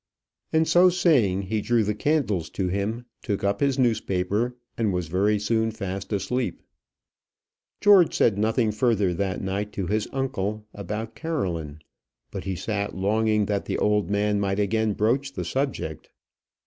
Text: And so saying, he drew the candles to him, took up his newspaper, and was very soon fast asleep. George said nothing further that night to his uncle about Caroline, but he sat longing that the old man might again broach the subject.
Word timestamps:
And 0.51 0.67
so 0.67 0.89
saying, 0.89 1.43
he 1.43 1.61
drew 1.61 1.83
the 1.83 1.93
candles 1.93 2.49
to 2.57 2.69
him, 2.69 3.05
took 3.21 3.43
up 3.43 3.59
his 3.59 3.77
newspaper, 3.77 4.57
and 4.75 4.91
was 4.91 5.07
very 5.09 5.37
soon 5.37 5.69
fast 5.69 6.11
asleep. 6.11 6.63
George 7.81 8.11
said 8.17 8.35
nothing 8.35 8.71
further 8.71 9.13
that 9.13 9.43
night 9.43 9.71
to 9.73 9.85
his 9.85 10.07
uncle 10.11 10.65
about 10.73 11.13
Caroline, 11.13 11.81
but 12.31 12.45
he 12.45 12.55
sat 12.55 12.95
longing 12.97 13.45
that 13.45 13.65
the 13.65 13.77
old 13.77 14.09
man 14.09 14.39
might 14.39 14.57
again 14.59 14.93
broach 14.93 15.33
the 15.33 15.45
subject. 15.45 16.09